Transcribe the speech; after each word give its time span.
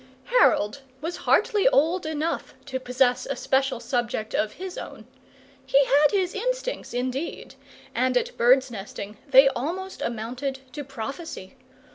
Harold 0.39 0.81
was 0.99 1.15
hardly 1.29 1.67
old 1.67 2.07
enough 2.07 2.55
to 2.65 2.79
possess 2.79 3.27
a 3.27 3.35
special 3.35 3.79
subject 3.79 4.33
of 4.33 4.53
his 4.53 4.75
own. 4.75 5.05
He 5.63 5.85
had 5.85 6.09
his 6.09 6.33
instincts, 6.33 6.91
indeed, 6.91 7.53
and 7.93 8.17
at 8.17 8.35
bird's 8.35 8.71
nesting 8.71 9.17
they 9.29 9.47
almost 9.49 10.01
amounted 10.01 10.61
to 10.73 10.83
prophecy. 10.83 11.55